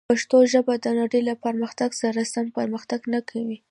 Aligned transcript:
پښتو 0.09 0.37
ژبه 0.51 0.73
د 0.79 0.87
نړۍ 0.99 1.21
له 1.29 1.35
پرمختګ 1.45 1.89
سره 2.01 2.21
سم 2.33 2.45
پرمختګ 2.57 3.01
نه 3.13 3.19
کوي. 3.29 3.57